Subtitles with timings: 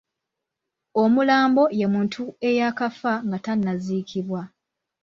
[1.01, 4.41] Omulambo ye muntu eyakafa nga tannaziikibwa.